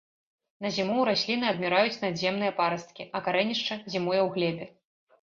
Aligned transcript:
На 0.65 0.71
зіму 0.77 0.95
ў 0.99 1.05
расліны 1.09 1.45
адміраюць 1.53 2.01
надземныя 2.07 2.57
парасткі, 2.63 3.09
а 3.15 3.25
карэнішча 3.31 3.81
зімуе 3.91 4.21
ў 4.27 4.29
глебе. 4.37 4.65